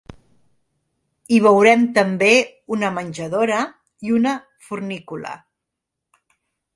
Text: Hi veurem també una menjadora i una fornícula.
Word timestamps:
Hi 1.33 1.37
veurem 1.47 1.83
també 1.97 2.29
una 2.75 2.89
menjadora 2.95 3.59
i 4.07 4.15
una 4.15 4.33
fornícula. 4.71 5.35